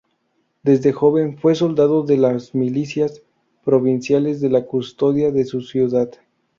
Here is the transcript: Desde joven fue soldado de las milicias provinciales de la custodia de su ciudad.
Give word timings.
Desde 0.63 0.93
joven 0.93 1.37
fue 1.37 1.53
soldado 1.53 2.01
de 2.01 2.17
las 2.17 2.55
milicias 2.55 3.21
provinciales 3.63 4.41
de 4.41 4.49
la 4.49 4.65
custodia 4.65 5.31
de 5.31 5.45
su 5.45 5.61
ciudad. 5.61 6.09